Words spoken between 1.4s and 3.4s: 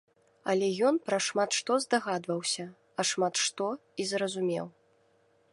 што здагадваўся, а шмат